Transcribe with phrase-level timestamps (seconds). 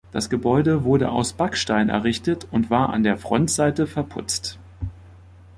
[0.11, 4.57] Das Gebäude wurde aus Backstein errichtet und war an der Frontseite verputzt.